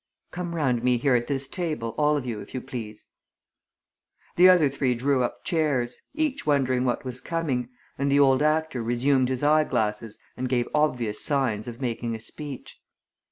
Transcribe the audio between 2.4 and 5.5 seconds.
you please." The other three drew up